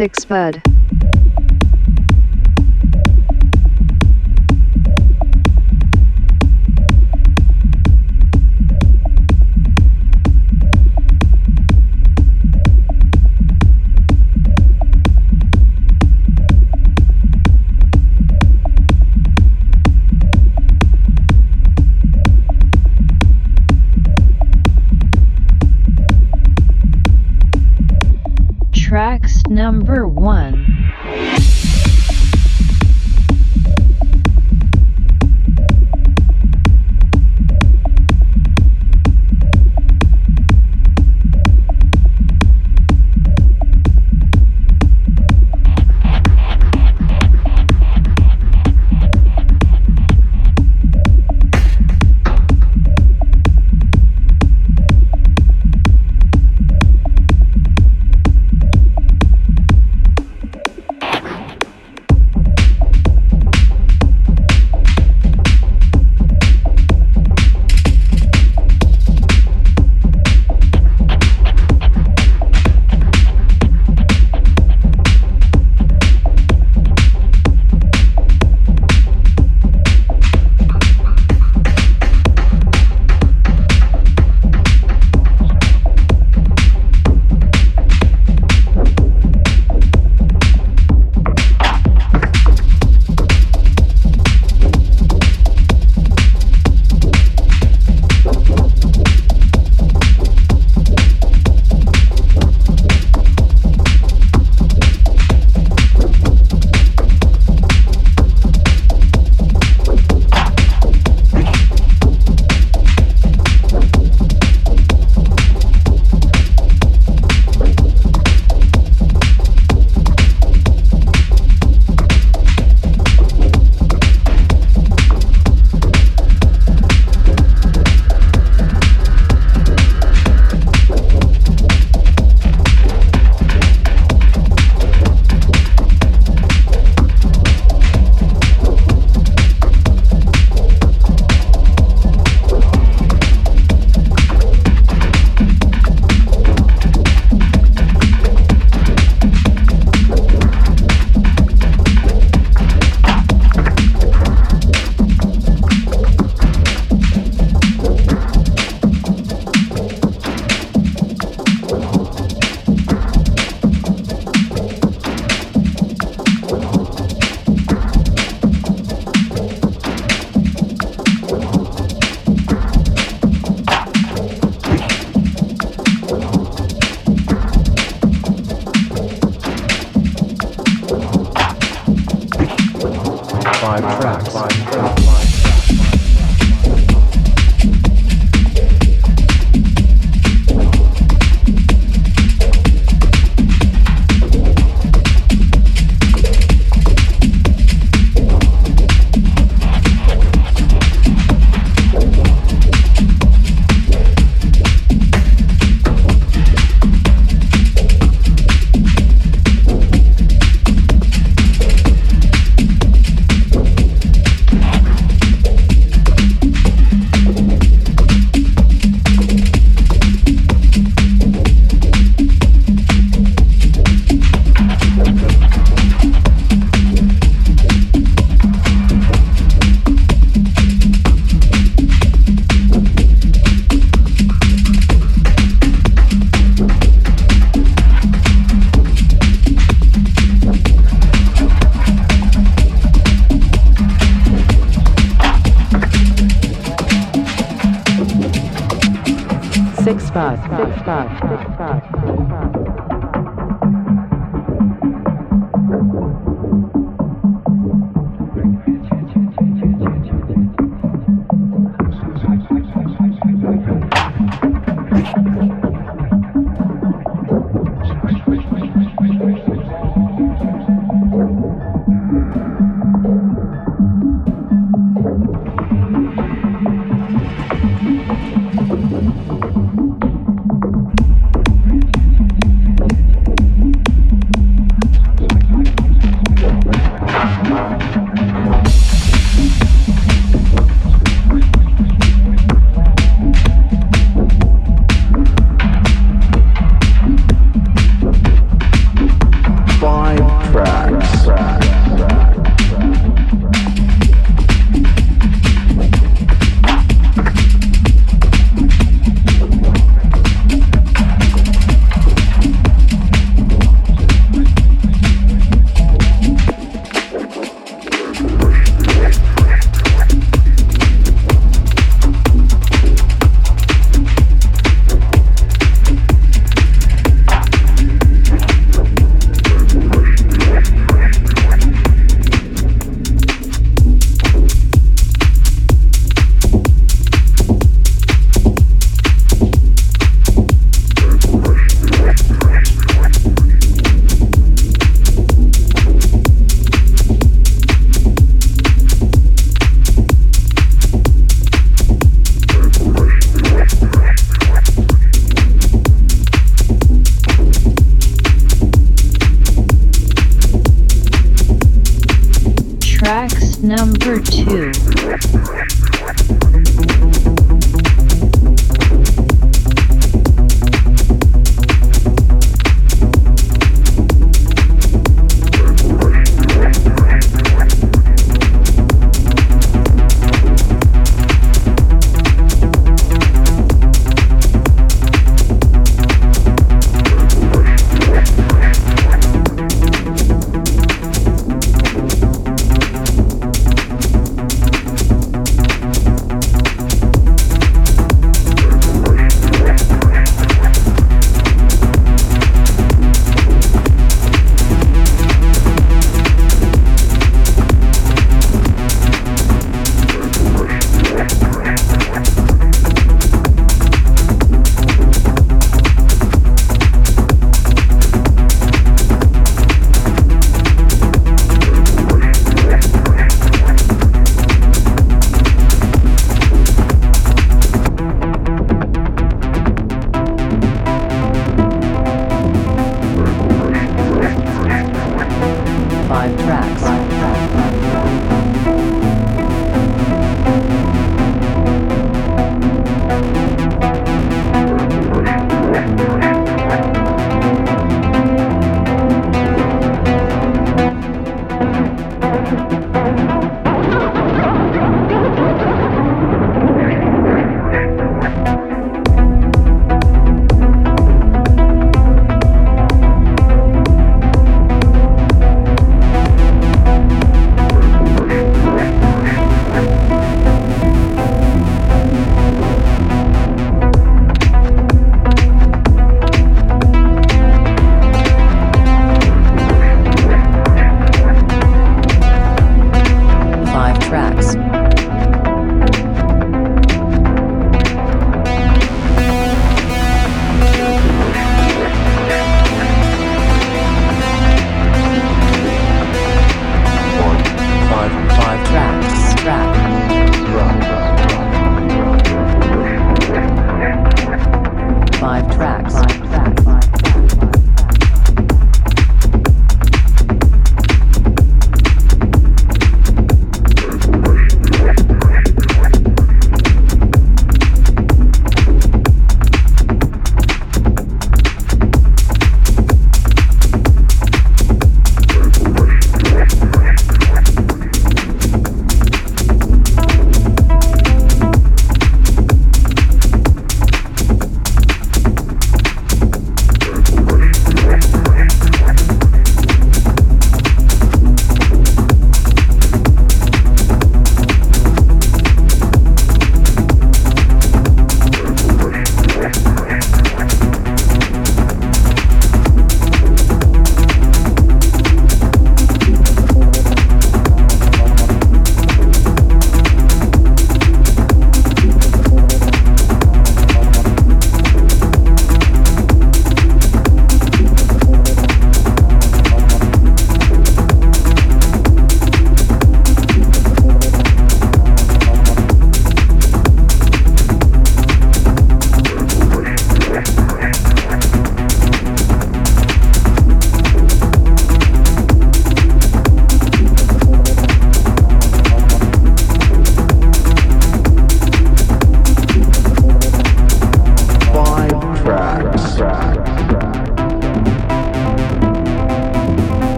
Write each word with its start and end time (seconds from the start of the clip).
SickSpud. 0.00 0.69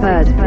Six 0.00 0.39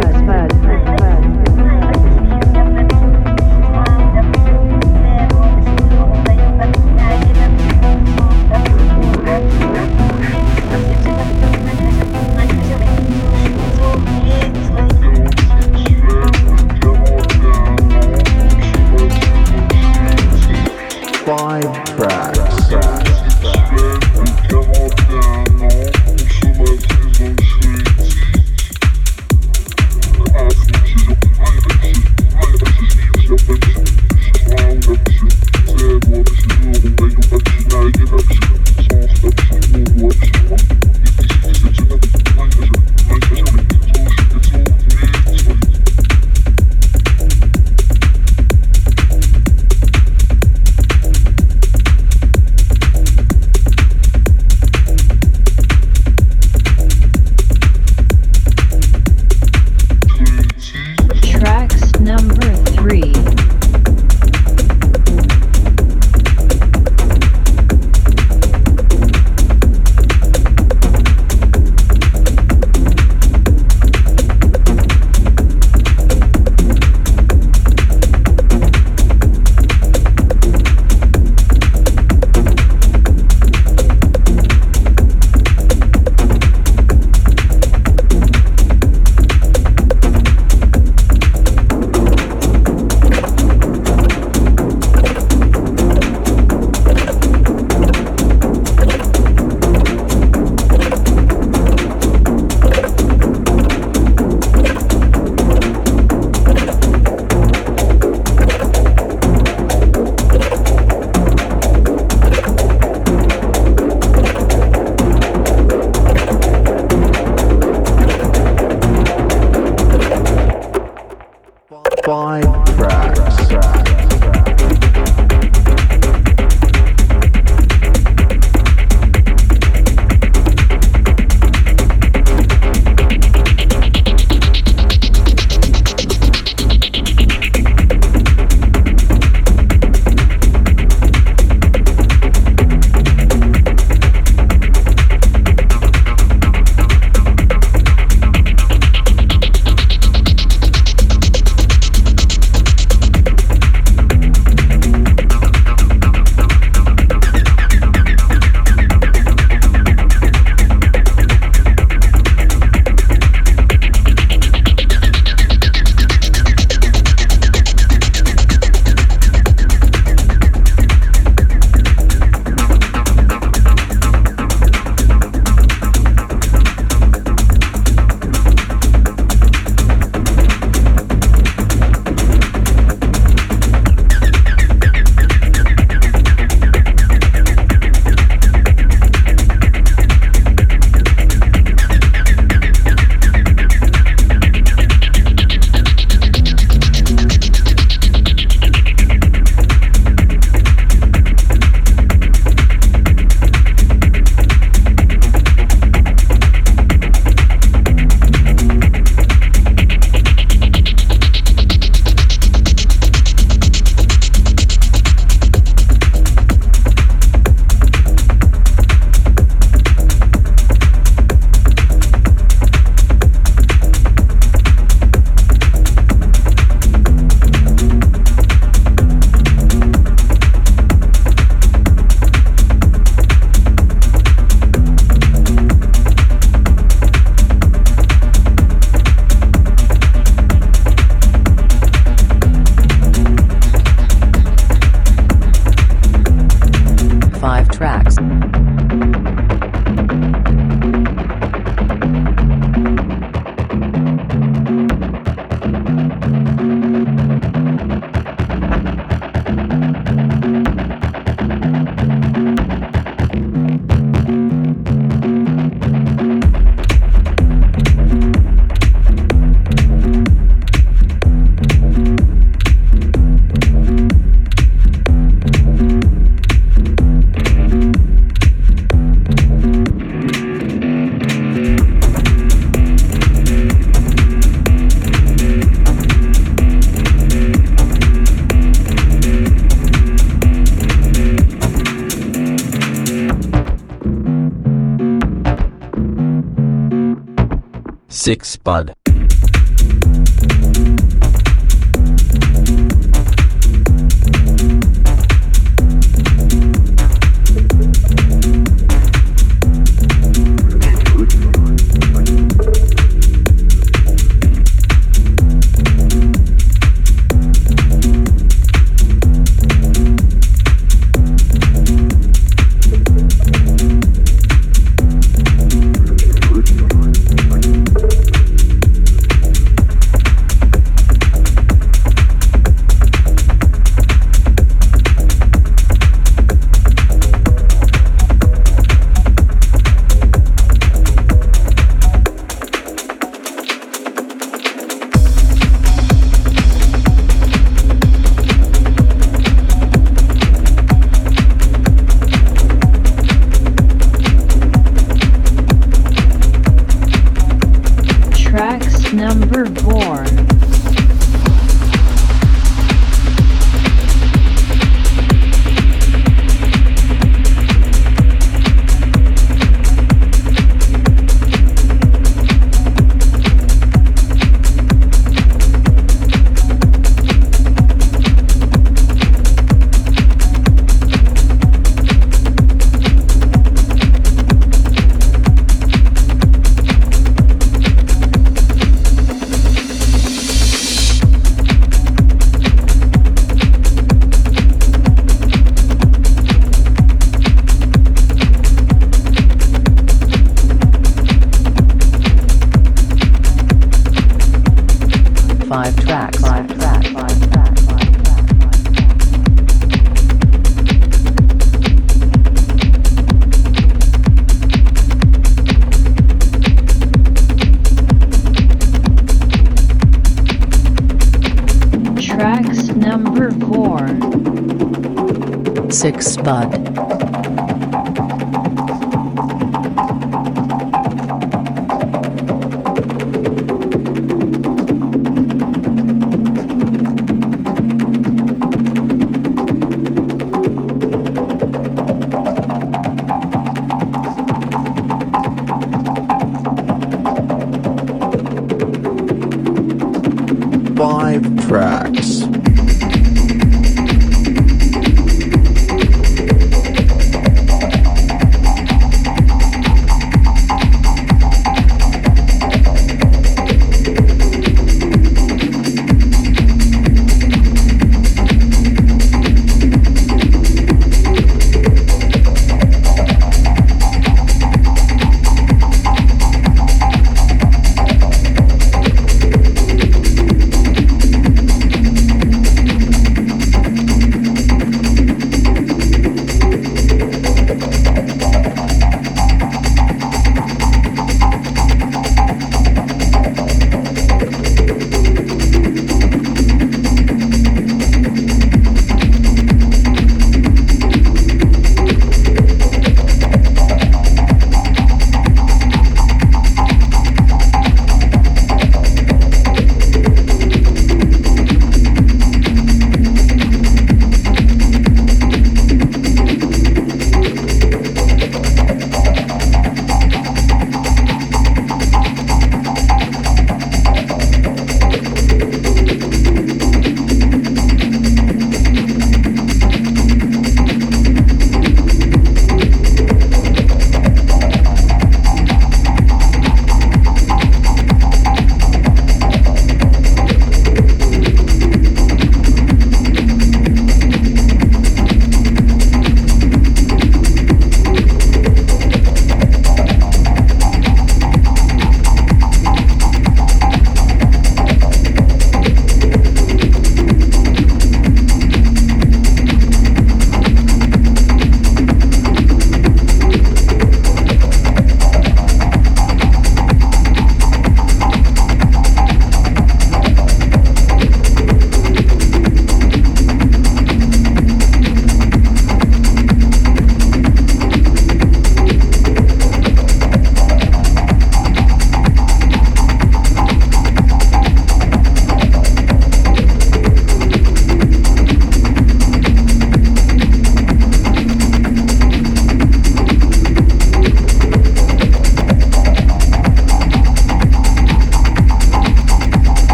SickSpud. 298.24 299.03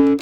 Six 0.00 0.20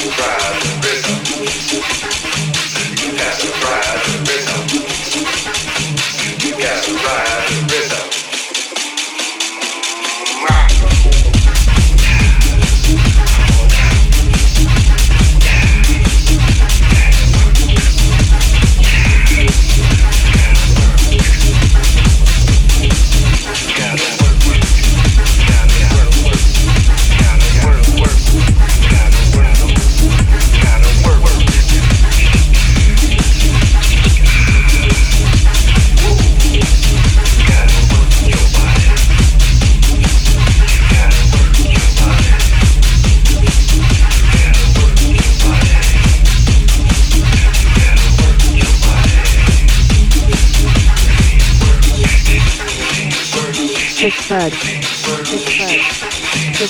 Six 0.00 0.79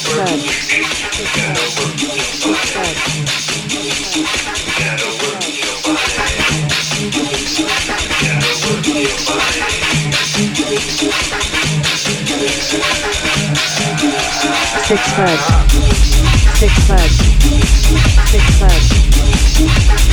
Six 0.01 0.17
bud. 15.17 15.41
Six 16.57 16.73
bud. 16.89 17.11
Six 18.27 18.45
bud. 18.59 20.10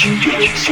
Six 0.00 0.70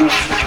bud. 0.00 0.41